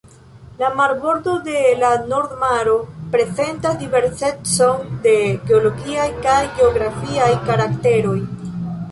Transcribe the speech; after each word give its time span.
La 0.59 0.69
marbordo 0.77 1.33
de 1.47 1.59
la 1.81 1.89
Nord 2.13 2.31
Maro 2.43 2.73
prezentas 3.15 3.77
diversecon 3.81 4.81
de 5.03 5.13
geologiaj 5.51 6.07
kaj 6.23 6.39
geografiaj 6.61 7.29
karakteroj. 7.51 8.15